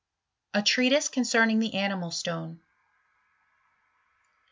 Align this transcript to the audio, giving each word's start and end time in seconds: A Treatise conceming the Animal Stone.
A 0.55 0.63
Treatise 0.63 1.09
conceming 1.09 1.59
the 1.59 1.75
Animal 1.75 2.09
Stone. 2.09 2.59